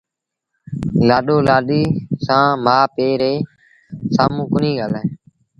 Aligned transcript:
لآڏو 1.07 1.37
لآڏيٚ 1.47 1.93
سآݩ 2.25 2.49
مآ 2.65 2.77
پي 2.95 3.07
ري 3.21 3.33
سآمهون 4.15 4.45
ڪونهيٚ 4.51 4.77
ڳآلآئي 4.79 5.07